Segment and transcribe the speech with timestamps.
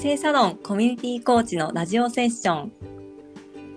[0.00, 2.72] 生サロンコミュニティコーチのラジオセッション。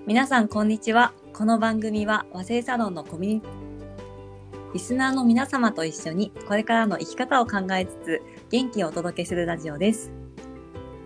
[0.07, 1.11] 皆さん、こんにちは。
[1.33, 10.13] この番組は和製サロンのコミュニティ、リスナーの皆様と一緒にこれからの生き方を考えつつ元気をお届けするラジオです。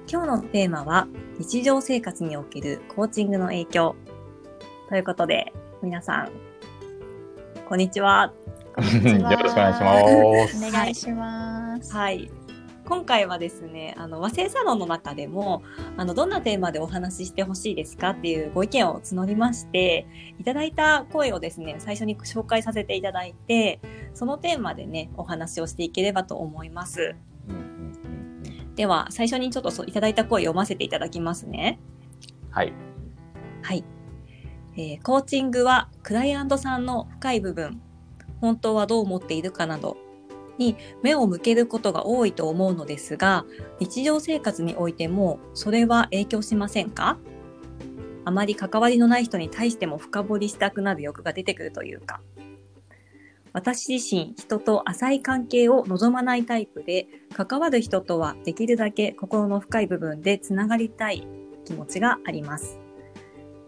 [0.07, 1.07] 今日のテーマは
[1.39, 3.95] 日常生活におけるコーチングの影響。
[4.87, 6.29] ということで、皆さん、
[7.67, 8.33] こんにちは。
[8.77, 10.67] よろしくお願いします。
[10.67, 11.91] お願いします。
[11.91, 12.29] はい。
[12.87, 15.61] 今回はですね、あの和製サロンの中でも
[15.97, 20.07] あのどんなテーマでお話ししてほしいですかっていうご意見を募りまして
[20.39, 23.81] いただいた声をですね最初に紹介させていただいて
[24.13, 27.15] そのテーマでねお話をしていければと思います。
[28.75, 31.79] では最初にちょっといただいた声を読ませていただきますね。
[32.51, 32.71] はい。
[33.63, 33.83] はい。
[34.77, 37.81] えー、コーチングはクライアントさんの深い部分
[38.39, 39.97] 本当はどう思っているかなど
[40.57, 43.45] に目を向けることが多いと思うのですが、
[43.79, 47.17] 日常生活においてもそれは影響しませんか？
[48.25, 52.21] あまり関わりのない人に対しても深掘りしたくなる欲が出てくるというか。
[53.53, 61.25] 私自身、人と浅い関係を望まないタイプで、関わる人とはできるだけ心の深い部分でつながりたい
[61.65, 62.79] 気持ちがあります。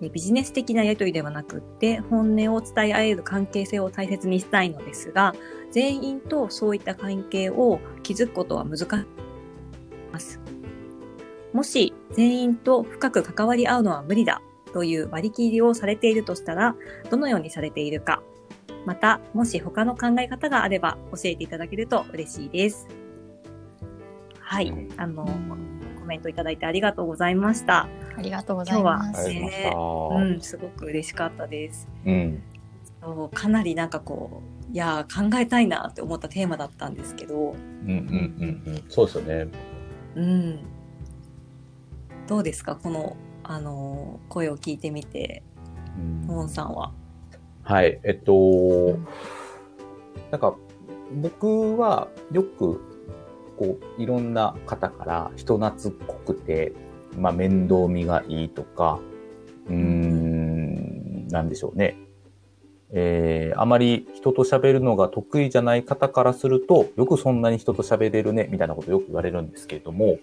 [0.08, 5.36] ビジネス的なやりとりではなくって、本音を伝え合える関係性を大切にしたいのですが、
[5.72, 8.88] 全員とそういった関係を築くことは難しい
[10.14, 10.40] ます。
[11.52, 14.42] もし全員と深く関わり合うのは無理だ
[14.74, 16.76] という割り切りをされているとしたら、
[17.10, 18.24] どのようにされているか、
[18.86, 22.88] また、もし他の考え方があれば教えていただけると嬉しいです。
[24.40, 25.30] はい、あの、コ
[26.10, 27.88] メントいただいてありがとうございました。
[28.18, 29.32] ありがとうございます。
[29.32, 31.88] 今日は、ね、うん、すごく嬉しかったです。
[32.06, 32.44] うん、
[33.34, 37.36] かなりなんかこう、いや考えたいなって思ったテーマだったんですけど。
[37.36, 39.48] うんうんうんうん、そうですよね。
[40.16, 40.60] うん。
[42.28, 42.76] どうですか？
[42.76, 45.44] このあの声を聞いてみて、
[46.26, 46.92] モンさんは。
[47.64, 49.08] はい、えっと、うん、
[50.32, 50.56] なんか
[51.22, 52.89] 僕はよく
[53.60, 56.72] こういろんな方から人懐っこくて、
[57.18, 59.02] まあ、面倒見がいいとか、
[59.68, 61.98] うーん、なんでしょうね。
[62.92, 70.20] えー、あまり人と喋るのが得意じゃない方からすると、よくそんなに人と喋れるね、みたいなことよく言われるんですけれども、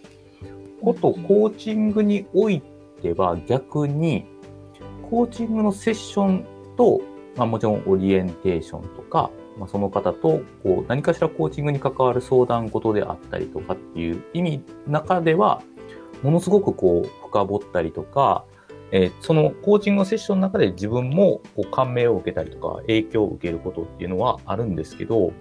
[0.80, 2.62] ことコーチングにおい
[3.02, 4.24] ては逆に、
[5.10, 6.46] コーチングのセッション
[6.78, 7.02] と、
[7.36, 15.62] まあもちろんオリエンテーションとか、まあ、その方とこう何かしらコーチングに関わる相談事であったりとかっていう意味中では、
[16.22, 18.44] ものすごくこう深掘ったりとか、
[18.92, 25.32] えー、そのコーチングのセッションの中で自分もこう感銘を受けたりとか影響を受けることっていうのはあるんですけど、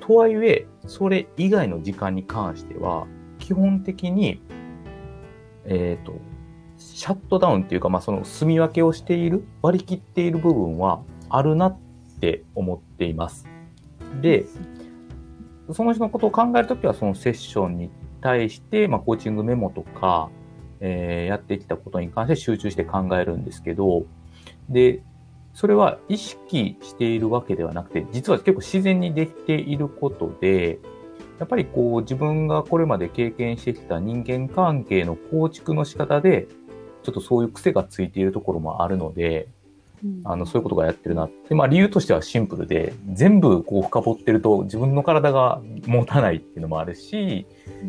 [0.00, 3.06] とはいえ、それ以外の時間に関しては、
[3.38, 4.40] 基本的に、
[5.64, 6.14] えっ、ー、と、
[6.76, 11.78] シャットダウンっていうか、まあ、その住み分けをしている、割り切っている部分はあるなっ
[12.20, 13.53] て思っています。
[14.20, 14.46] で、
[15.72, 20.30] その人のことを考えるときは、そのセッションに対して、まあ、コーチングメモとか、
[20.80, 24.04] えー、やってきたことに関して集中して考えるんですけど、
[24.68, 25.02] で、
[25.54, 30.80] それは意識しているわけではなくて、実は結構自然にできていることで、
[31.38, 36.48] やっぱりこう自分がこれまで経験してきた人間関係の構築の仕方で、
[37.02, 39.48] ちょっとそういう癖がついているところもあるので、
[40.24, 41.54] あの、そういうことがやってるなって。
[41.54, 47.46] まあ理由としてはシンプルで、全部こう深掘ってると自分の体が持たないっていうのもあるし、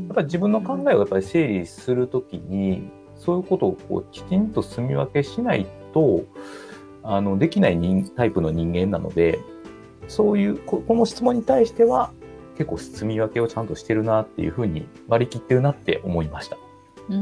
[0.07, 6.23] やっぱり自分の考えをやっぱり整理するときに、そういうことをこうきちんと住み分けしないと、
[7.03, 9.39] あの、できない人タイプの人間なので、
[10.07, 12.11] そういう、この質問に対しては、
[12.57, 16.57] 結構住み分けをちゃんとしてるなっていうふうに割り切ってるなって思いました。
[17.09, 17.15] うん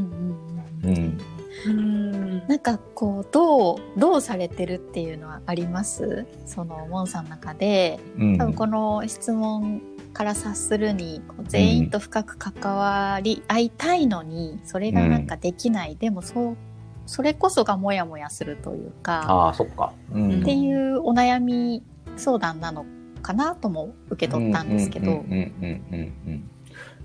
[0.83, 1.17] うんうん。
[1.65, 2.47] うん。
[2.47, 6.25] なんかこうどうどうされてるっていうのはあります？
[6.45, 7.99] そのモンさんの中で、
[8.37, 9.81] 多分この質問
[10.13, 16.57] から察するに全員と深く関わり合いたいのに、それがなんかできない、でもそう
[17.05, 19.49] それこそがモヤモヤするというか。
[19.49, 21.83] あそっか、うん、っていうお悩み
[22.17, 22.85] 相談なの
[23.21, 25.23] かなとも受け取ったんですけど。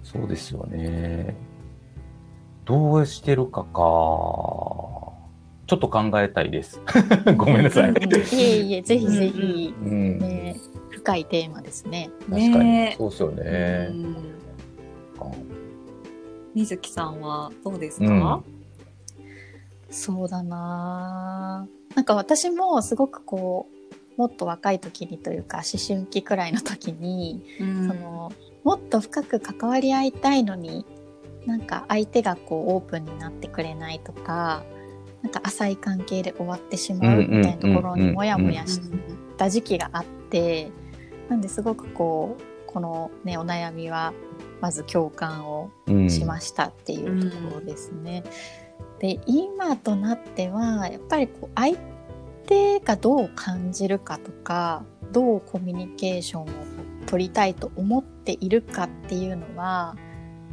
[0.03, 1.37] そうですよね。
[2.69, 3.71] どうしてるかか。
[5.67, 6.83] ちょっと考えたいです。
[7.35, 7.93] ごめんなさい。
[7.93, 7.95] い
[8.35, 10.55] えいえ、ぜひぜひ、うん、ね、
[10.91, 12.11] 深いテーマですね。
[12.29, 13.91] 確かに、そうですよね。
[16.55, 18.45] 水木さんはどうですか、うん、
[19.89, 21.67] そうだな。
[21.95, 23.67] なんか私もすごくこ
[24.17, 28.33] うもっと若い時にというか思春期くらいの時に、うん、その
[28.65, 30.85] もっと深く関わり合いたいのに
[31.49, 34.65] なんか相手がこうオープンになってくれないとか
[35.23, 38.81] なんか浅い関係で終わってしまうみたいなところにモヤモヤし
[39.39, 40.71] た時期があって
[41.31, 44.13] なんですごくこうこのねお悩みは
[44.61, 45.71] まず共感を
[46.11, 48.25] しましたっていうところですね。
[48.99, 51.79] で今となってはやっぱりこう相
[52.47, 56.47] 手がどう感じるかとかどうコミュニケーションを
[57.07, 59.97] 取りたいと思っているかっていうのは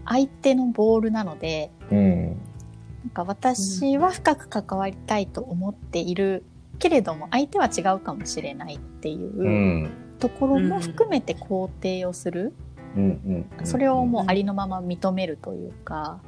[0.06, 6.44] 相手のボールなので、うん、なんか私は深く関わりたいと思っている
[6.80, 12.54] けれども相手は違うかもしれないっていうところも含めて肯定をする、
[13.64, 16.20] それをもうありのまま認めるというか。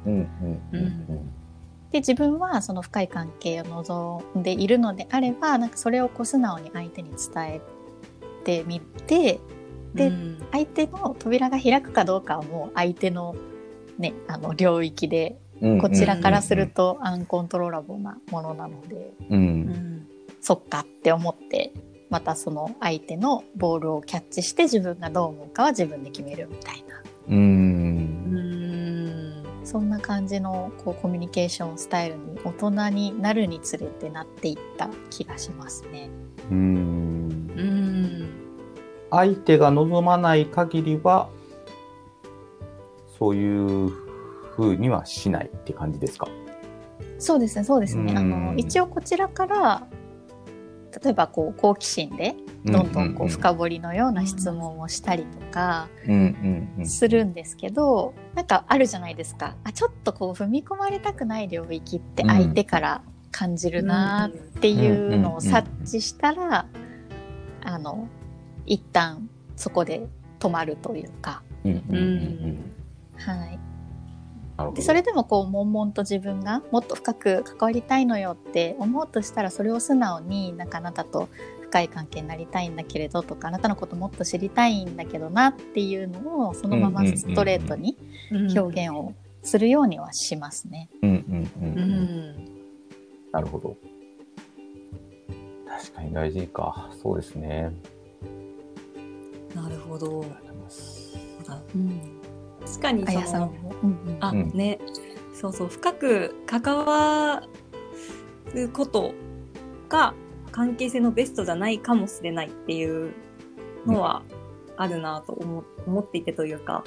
[1.90, 7.60] で自分はその深い関係を望んでいるのであればなんかそれをこう素直に相手に伝え
[8.44, 9.40] てみて
[9.94, 10.12] で、
[10.52, 13.34] 相手の扉が開くかどうかはもう相手の,、
[13.98, 15.38] ね、あの領域で
[15.80, 20.06] こちらからするとアンコントローラブルなものなので、うん、
[20.40, 21.72] そっかって思って
[22.10, 27.02] またその相手のボールをキャッチして自分がどう思うかは自分で決めるみたいな。
[27.28, 27.88] うん。
[29.64, 36.08] そんな感じのこうコミュニケーションスタイルに大人になるにつれてなっていった気がしますね。
[36.50, 36.58] うん。
[37.54, 38.30] うん。
[39.10, 41.28] 相手が望まない限りは
[43.18, 46.28] そういうふうにはしないって感じですか？
[47.18, 48.14] そうですねそうですね。
[48.16, 49.86] あの一応こちらから
[51.02, 52.34] 例えばこう好奇心で
[52.64, 55.88] どんどんこう深掘りのような質問をしたりとか
[56.84, 59.56] するんですけどなんかあるじゃないですか。
[59.64, 66.66] あちょっとこう踏み込まれたくない領域って相手から感じるなっていうのを察知したら
[67.64, 68.08] あの
[68.64, 70.06] 一旦そこで
[70.38, 71.42] 止まるというか。
[73.18, 73.58] はい
[74.74, 81.28] でそれでもこう悶々と自分がもっと深く関わりたいのよって思うとしたらそれを素直になんかあなたと
[81.62, 87.96] 深い関係になりたいんだけれどとかあなたのこともっと知りたいんだけどなっていうのをそのままストレートに
[88.56, 90.90] 表現をするようにはしますね。
[93.30, 93.76] なるほど。
[95.68, 96.90] 確かに大事か。
[97.00, 97.70] そうですね。
[99.54, 100.24] なるほど。
[101.74, 102.17] うん
[102.68, 104.78] 確かにその、うんうん、あ、ね。
[105.34, 107.42] そうそう深く関わ
[108.54, 109.14] ること
[109.88, 110.12] が
[110.50, 113.12] 関係性のベストじゃないかもしれないっていう
[113.86, 114.22] のは
[114.76, 116.84] あるなと思,、思っていてというか。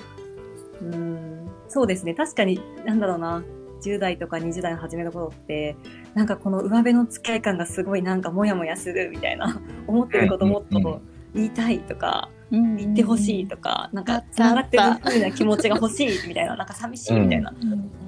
[0.82, 1.50] うん。
[1.70, 2.14] そうですね。
[2.14, 3.44] 確かになんだろうな。
[3.82, 5.76] 10代とか20代の初めの頃って
[6.14, 9.60] なんかこの上辺の付き合い感がすごいなんかモヤモヤするみたいな。
[9.88, 11.02] 思ってることもっと
[11.34, 17.54] 言いたいとか言ってほしいとか、なんかつながってるふうな気持ちが欲しいみたいななんか寂しいみたいな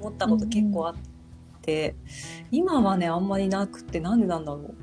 [0.00, 0.94] 思ったこと結構あっ
[1.62, 1.96] て、
[2.50, 4.74] 今はねあんまりなくてなんでなんだろ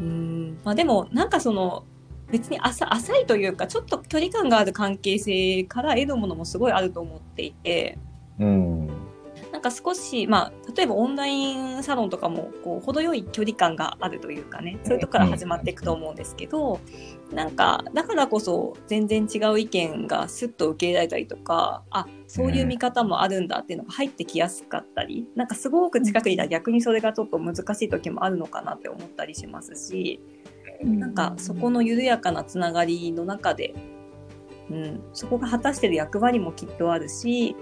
[0.00, 0.04] う。
[0.04, 0.58] うん。
[0.64, 1.84] まあ、でもなんかその
[2.30, 7.98] 別に浅浅いというかちょっと距離感がある関係性から得るものもすごいあると思っていて。
[8.40, 9.01] うん
[9.52, 16.80] なんか少し、まあ、例えばオンラインサロンとかもこう程よい距離感があるというかねそういうとこから始まっていくと思うんですけど、
[17.32, 30.18] なんかだからこそ全然違う意見がスッと受け入れられたりとかあそういう見方もあるんだっていうのが入ってきやすかったり、なんかすごく近くにいたら逆にそれがちょっと難しい時もあるのかなって思ったりしますし、
[30.82, 33.74] なんかそこの緩やかなつながりの中で、
[34.70, 37.54] うん、そこが果たしてる役割もきっとあるし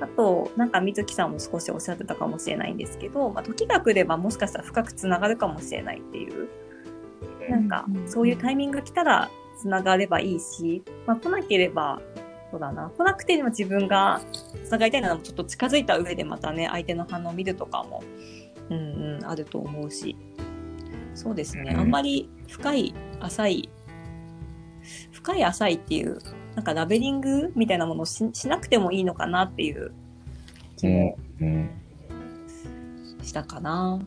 [0.00, 6.48] あと、なんか水木さんも少しおっしゃってたかもしれないんですけど、まあ、時が来ればもしかしたら深くつながるかもしれないっていう、
[7.50, 12.00] なんか、そういうタイミングが来たらつながればいいし、まあ、来なければ、
[12.50, 14.20] そうだな、来なくても自分が
[14.64, 18.02] つながりたいならちょっと近づいた上でまたね、相手の反応を見るとかも、
[18.70, 20.16] うんうん、あると思うし、
[21.14, 23.68] そうですね、あんまり深い、浅い、
[25.12, 26.18] 深い浅いっていう
[26.58, 29.92] なんかラベリングみたいなものをししなくてもいいのかなっていう
[30.76, 31.16] 気も
[33.22, 34.00] したかな。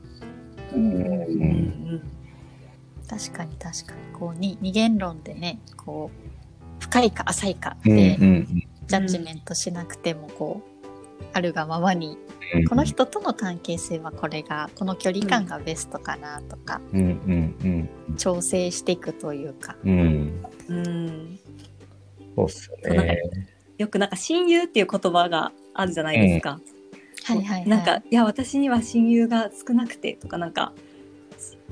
[3.09, 4.01] 確かに確かに。
[4.19, 12.17] こうに二元論でねこう深いか浅いかでジャッジメントしなくてもこう、あるがままに
[12.67, 16.81] この人との関係性はこれがこの距離感がベストかなとか、
[18.17, 21.39] 調整していくというか、うん、
[22.35, 23.19] そうっすよね。
[23.77, 26.59] よくなんか親友っていう言葉があるじゃないですか。
[27.29, 30.73] うん、はいはい、はい、なんか、いや、私には親友が少なくてとか、なんか、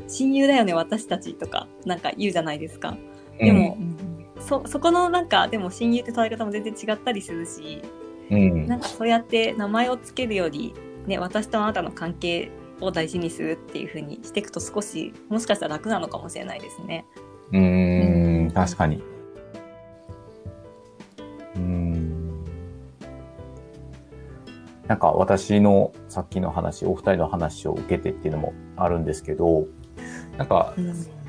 [0.07, 2.97] 親友だよね、私たちとか、なんか言うじゃないですか。
[3.39, 7.81] でも、うん、そ、そこのなんか、でも親友って捉え方も全然違ったりするし、
[8.31, 10.73] うん、なんかそうやって名前をつけるより、
[11.07, 17.05] ね、私とあなたの関係を大事にするっていうふうにしていくと少しもしかしたら楽なのかもしれないですね。
[17.51, 19.03] うん、確かに。
[24.89, 29.67] なんか私のさっきの話、お二人の話を受けてっていうのもあるんですけど、
[30.35, 30.73] なんか、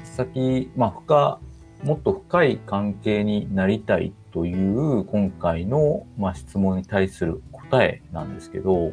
[0.03, 1.41] さっき、まあ、深、
[1.85, 8.93] もっと深い関係になりたいという今回の、まあ、質問に対する答えなんですけど、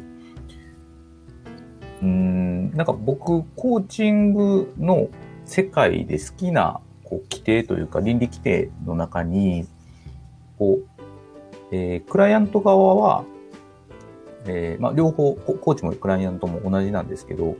[2.02, 5.08] うん、なんか僕、コーチングの
[5.46, 9.66] 世界で好きなこう規定というか倫理規定の中に、
[10.58, 10.86] こう、
[11.72, 13.24] えー、クライアント側は、
[14.48, 17.56] えー、まあ、両方、コーチもクライアントも同じなんですけど、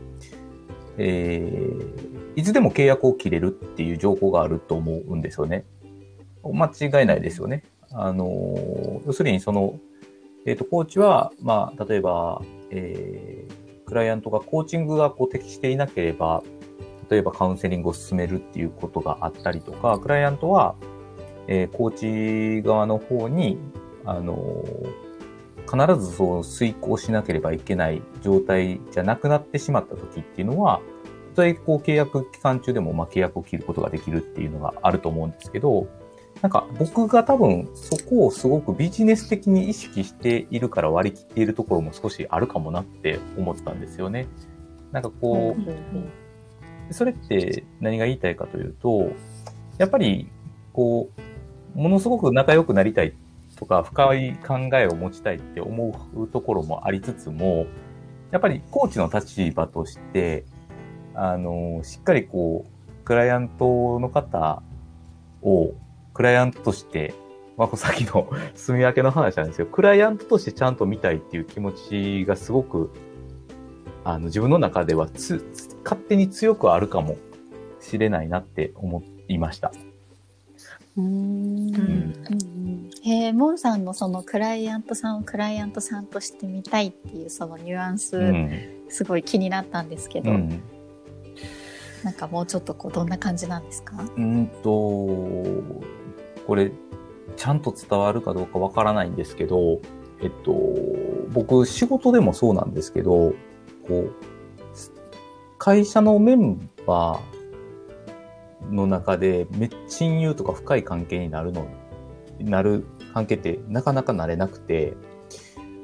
[0.97, 5.64] えー、いつでも契約を切れるっていう情報があると思うんですよね。
[6.42, 7.62] 間違いないですよね。
[7.92, 9.78] あの、要するにその、
[10.47, 16.42] えっ、ー、と、コーチは、まあ、例えば、えー、クライアントがコーチングがこう適していなければ、
[17.11, 20.75] 例えばカウンセリングを進めるっていうことがあったりとか、クライアントは、
[21.49, 23.59] えー、コーチ側の方に、
[24.04, 25.08] あのー、
[25.71, 30.81] 必ずそう遂行しなければいけない状態じゃなくなってしまった時っていうのは、
[31.35, 35.87] たとこう契約期間中でもま契約を切ることができるっていうのがあると思うんですけど、
[36.43, 44.27] なんか僕が多分そこをすごくビジネス的に意識しているから割り切っているところも少しあるかもなって思ったんですよね。
[44.93, 45.57] なんかこ
[46.91, 49.11] う、それって何が言いたいかというと、
[49.79, 50.31] やっぱり
[50.73, 51.11] こ
[51.75, 53.13] う、ものすごく仲良くなりたいっ
[53.59, 57.67] とか深い考えを持ちたいって思うところもありつつも、
[58.31, 60.45] やっぱりコーチの立場として、
[61.15, 64.62] あの、しっかりこう、クライアントの方
[65.43, 65.73] を
[66.15, 67.15] クライアントとして、
[67.57, 72.91] まあ、さっきの 住み分けの話なんですけど、クライアントとしてちゃんと見たいっていう気持ちがすごく、
[74.05, 75.45] あの、自分の中ではつ、
[75.83, 77.17] 勝手に強くあるかも
[77.81, 79.73] しれないなって思いました。
[80.99, 82.90] うん。
[83.02, 88.50] へえ、モンさんのそのクライアントさんをクライアントさんとして見たいっていうそのニュアンス、うん、
[88.88, 90.61] すごい気になったんですけど、うん、
[92.02, 93.97] なんかもうちょっとこうどんな感じなんですか？
[94.17, 94.71] うんと
[96.47, 96.73] これ、
[97.37, 99.81] ちゃんと伝わるかどうかわからないんですけど、
[100.21, 100.52] えっと、
[101.31, 103.35] 僕、仕事でもそうなんですけど、
[103.87, 104.12] こう、
[105.59, 107.38] 会社のメンバー
[108.71, 111.67] の中で、め親友とか深い関係になるの、
[112.41, 114.95] なる関係ってなかなかなれなくて、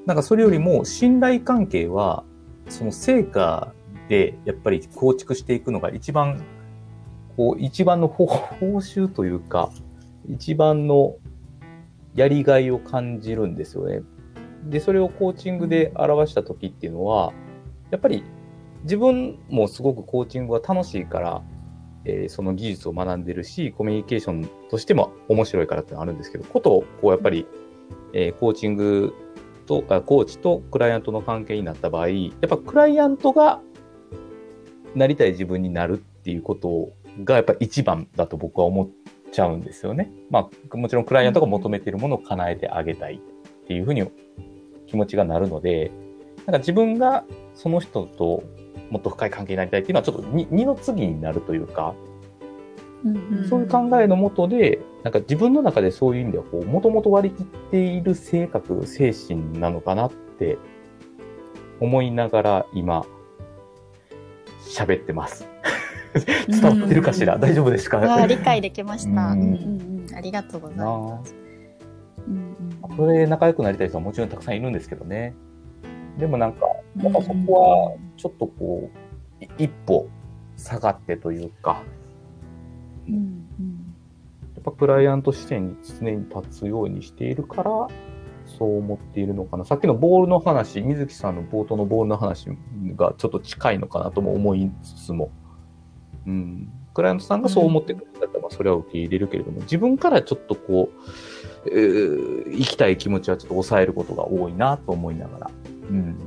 [0.06, 2.24] なんかそれよりも信頼関係は、
[2.68, 3.72] その成果
[4.08, 6.42] でやっぱり構築していくのが一番、
[7.36, 9.70] こう、一番の報酬というか、
[10.28, 11.16] 一番の
[12.14, 14.02] やりがいを感じるんですよね。
[14.64, 17.32] で、それをコーチングで表した時っていうのは、
[17.90, 18.24] やっぱり
[18.84, 21.42] 自分もすごくコーチングが楽しいから、
[22.04, 27.46] えー、その技術を学んでるし、コミュニケーションとしても面白いからってのあるんですけど、ことをこうやっぱり、
[28.12, 29.14] えー、コーチング
[29.66, 33.60] と、コーチとクライアントの関係になった場合、やっぱクライアントが
[34.94, 36.92] なりたい自分になるっていうこと
[37.24, 38.88] がやっぱ一番だと僕は思っ
[39.32, 40.12] ちゃうんですよね。
[40.30, 44.08] まあ、もちろんクライアントが求めているものを叶えてあげたいっていうふうに
[44.86, 45.90] 気持ちがなるので、
[46.46, 48.42] なんか自分がその人と
[48.94, 51.96] もっと深い関係になりたいっていうのはちょっと二の次になるというか、
[53.48, 60.58] そういう考えのもとで、なんか自分の中でそういう意味では、こう、もともと割り切っている性格、精神なのかなって
[61.80, 63.04] 思いながら今、
[64.62, 65.48] 喋ってます。
[66.46, 68.00] 伝わってるかしら、大丈夫ですか？
[68.00, 69.40] あ理解できました、うん。
[69.40, 70.16] うんうん。
[70.16, 71.34] ありがとうございます。
[72.28, 72.56] うん
[72.88, 75.34] うん、それで仲良くなりたい人はもちろんたくさんいるんですけどね。
[76.18, 76.66] でもなんか、
[77.00, 77.52] やっぱそこ
[77.90, 78.90] はちょっとこ
[79.40, 80.08] う、一歩
[80.56, 81.82] 下がってというか、
[83.08, 83.94] うんうん、
[84.54, 87.88] やっぱクライアント視点に常に立つようにしているから、
[88.46, 89.64] そう思っているのかな。
[89.64, 92.48] さっきのボールの話、水木さんの冒頭のボールの話
[92.94, 95.30] がちょっと近いのかなとも思いつつも、
[96.26, 100.90] うん、クライアントさんがそう思ってくれたら、まあ、それは受け入れるけれども、自分からちょっとこ
[101.66, 105.50] う、えー、行きたい気持ちはちょっと抑えることが多いなと思いながら。
[105.90, 106.18] うん。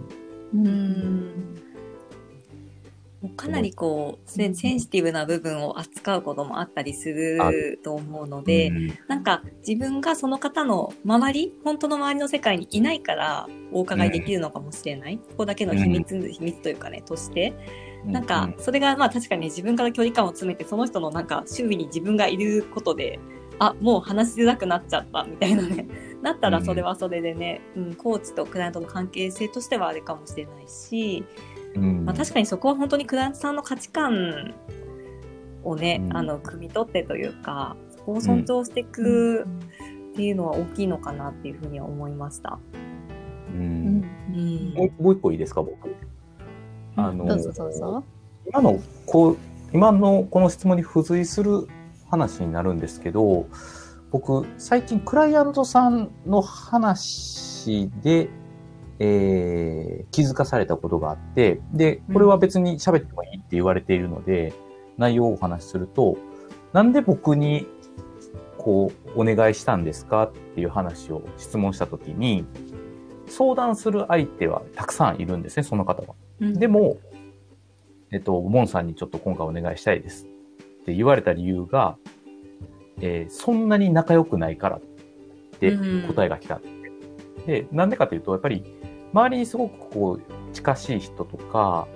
[0.54, 1.58] うん。
[3.36, 15.16] かなりこう、センシティブな部分を扱うこともあったりすると思うので、うん、なんか自分がその方の周り、本当の周りの世界にいないからお伺いできるのかもしれない。
[15.16, 17.54] うん、ここだけの秘密、秘密というかね、として。
[18.06, 23.20] なんか、それがまあ確かに自分から距離感を詰めて、その人のなんか周囲に自分がいることで、
[23.60, 25.88] あもう話しづらくなっちゃったみたいなね。
[26.22, 31.24] なったらそれはそれでね、うん、うん、コーチとクライアントの関係性としてはあれかもしれないし、
[31.76, 34.56] うん、まあ、確かにそこは本当にクライアントさんの価値観
[35.64, 42.60] をね、うん、あの汲み取ってというかそこを尊重していくっていうのは大きいのかなっていうふうには思いました。
[43.54, 45.96] うん、うん、もう一個いいですか僕？
[46.96, 47.28] あの
[48.48, 49.38] 今のこう
[49.72, 51.68] 今のこの質問に付随する
[52.10, 53.48] 話になるんですけど
[54.12, 58.30] 僕最近クライアントさんの話で、
[59.00, 64.54] えー、気づかされたことがあってでこれは別に喋ってもいいって言われているので、うん、
[64.98, 66.18] 内容をお話しすると
[66.74, 67.68] なんで僕に
[68.58, 72.46] こうお願いしたんですかっていう話を質問したときに
[73.28, 76.16] 相談する相手はたくさんいるんですねその方は。
[76.40, 76.98] うん、でも
[78.12, 80.28] えっと、モンさんにちょっと今回お願いしたいです
[80.88, 81.98] って言われた理由が、
[83.02, 84.82] えー、そんなに仲良くないからっ
[85.60, 85.78] て
[86.08, 86.62] 答えが来た。
[86.64, 88.64] うん、で、なんでかというと、やっぱり
[89.12, 91.90] 周りにすごくこう近しい人とか、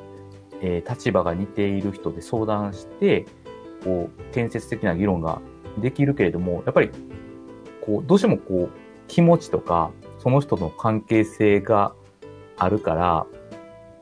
[0.62, 3.26] えー、立場が似ている人で相談して、
[3.86, 5.42] こう、建設的な議論が
[5.80, 6.90] できるけれども、やっぱり、
[7.86, 8.70] こう、どうしてもこう、
[9.08, 11.94] 気持ちとか、その人の関係性が
[12.58, 13.26] あるから、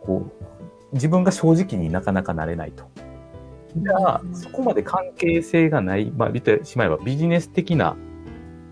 [0.01, 2.89] こう、自分が正直になかなかなれないと。
[3.75, 7.95] じゃあ、そこまで関係性がない、まあ、言ってしまえばビジネス的な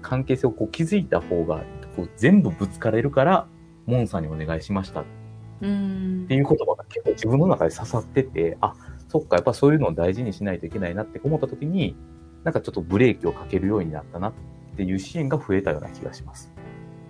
[0.01, 1.63] 関係性をこう築いた方が
[1.95, 3.47] こう全部ぶつかれるから、
[3.85, 8.73] モンさんにお願いしましたっていう言葉が結構自分の中で刺さってて、あ、
[9.09, 11.95] そっか、やっぱそういうのを大事にしないといけないなって思った時に、
[12.43, 14.33] なんかちょっとブレーキをかけるようになったなっ
[14.75, 16.53] ていうシーンが増えたような気がします。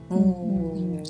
[0.10, 1.03] うん。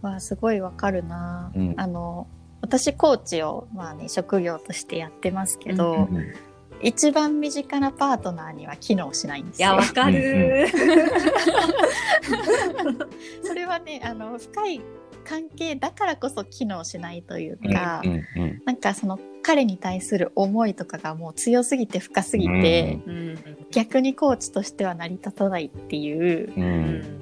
[0.00, 1.50] わあ、すごいわかるな。
[1.54, 2.26] うん、あの、
[2.64, 6.32] 私コーチを、まあね、職業としてやってますけど、うんうん、
[6.80, 9.68] 一番身近なパートナーには機能しないんですよ。
[9.68, 10.66] いやわかる。
[13.44, 14.80] それはねあの深い
[15.24, 23.38] 関係だからこそ機能しないというか、うんうんうん、なんかその彼に対する思いとかがもう強すぎて深すぎて、うん、
[23.72, 27.20] 逆にコーチとしては成り立たないっていう、うん、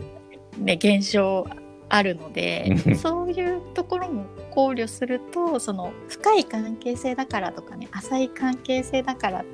[0.65, 1.49] ね、現象
[1.93, 9.45] あるのでそういうところも考慮するとその深い関係性だからとかね浅い関係性だからっ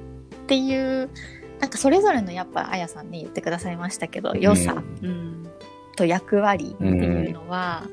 [0.46, 1.10] ていう
[1.58, 5.50] なんかそれぞれのやっぱあやさんね言ってくださいましたけど良さ、うん、
[5.96, 7.88] と役割っていうのは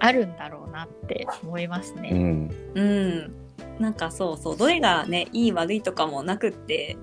[0.00, 2.10] あるんだろうなって思いますね。
[2.12, 3.34] うん、うん、
[3.78, 4.56] なんかそうそう。
[4.56, 6.96] どれがねいい悪いとかもなくって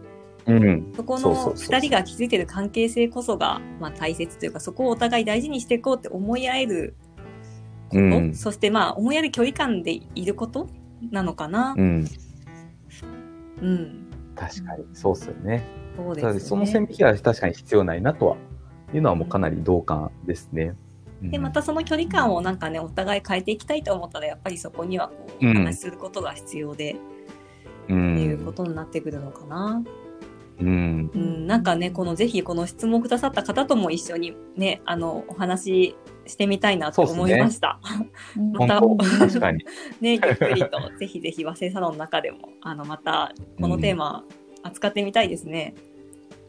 [0.47, 6.95] うん、そこの2人が築いてる関係性こそが、まあ、大切というかそこをお互い大事にしていこうって思い合える
[7.89, 10.67] こと、うん、そしてまあ思い合える距離感でいること
[11.12, 11.75] なのかな。
[11.77, 12.08] うん、
[13.62, 14.86] うん、確かに。
[14.93, 15.63] そうっすよね。
[15.95, 16.39] そうですね。
[16.39, 18.38] その線引きは確かに必要ないなとは
[18.93, 20.75] いうのはもうかなり同感ですね。
[21.21, 26.95] でまたその距離感をなんかねお互い変えていきたいと思ったらやっぱりそこにはこうお話しすることが必要で、
[27.89, 29.84] うん、っていうことになってくるのかな。
[30.62, 35.95] うん、うん、なんかねこのぜひこの質問くださった方とも一緒にねあのお話
[36.28, 37.80] してみたいなと思いました。
[38.36, 38.82] ね、また
[39.19, 39.65] 確かに
[40.00, 44.24] ねゆっくりと ぜひぜひ和製サロンの中でもあのまたこのテーマ
[44.63, 45.74] 扱ってみたいですね。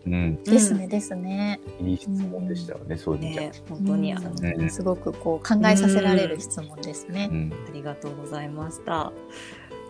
[0.04, 1.60] うん、ですねですね。
[1.80, 3.52] いい質問でしたよね、うん、そういうね。
[3.68, 7.52] 本当にあの、ね、すごくこう考えさせられる質問ですね、うん。
[7.68, 9.12] ありがとうございました。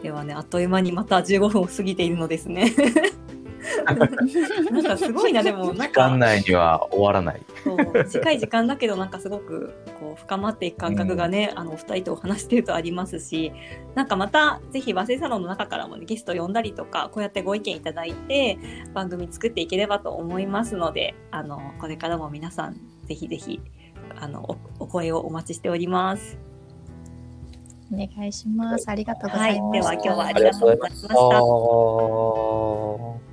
[0.03, 2.73] ではねあっという間にまた15分を過ぎているのですね。
[4.71, 13.53] なんかすごいな でもなんか時間内には終わらないそう近い時間だけどなんかすごくこう深まっていく感覚がね、うん、あのお二人とお話してるとありますし
[13.95, 18.59] なんかまたぜひ和製サロンの中からも、ね、ゲスト呼んだりとかこうやってご意見いただいて
[18.95, 23.61] 番組作っていければと思いますのであのこれからも皆さんぜひぜひ
[24.21, 24.45] あの
[24.79, 26.39] おお声をお待ちしております。
[27.93, 28.89] お願いします。
[28.89, 29.87] ありがとうございます。
[29.87, 31.03] はい、では今日はありがとうございまし
[33.29, 33.32] た。